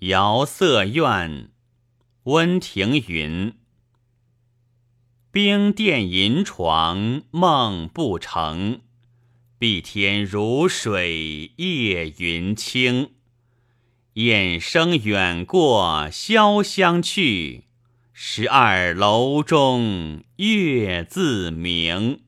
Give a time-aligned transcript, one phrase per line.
[0.00, 1.50] 遥色怨，
[2.22, 3.54] 温庭筠。
[5.32, 8.82] 冰殿银床梦不成，
[9.58, 13.10] 碧天如水夜云清。
[14.12, 17.64] 雁声远过潇湘去，
[18.12, 22.20] 十二楼中月自明。